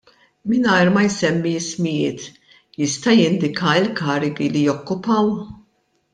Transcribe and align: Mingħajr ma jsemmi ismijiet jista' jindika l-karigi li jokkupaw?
Mingħajr 0.51 0.87
ma 0.95 1.03
jsemmi 1.09 1.51
ismijiet 1.57 2.23
jista' 2.85 3.15
jindika 3.21 3.71
l-karigi 3.83 4.49
li 4.57 4.65
jokkupaw? 4.71 5.31